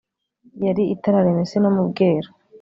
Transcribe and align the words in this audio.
Yari 0.65 0.83
itararema 0.93 1.41
isi 1.45 1.57
no 1.63 1.69
mu 1.75 1.83
bweru 1.89 2.29